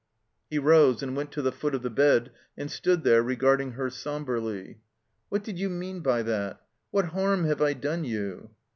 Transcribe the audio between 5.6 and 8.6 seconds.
mean by that? What harm have I done you?"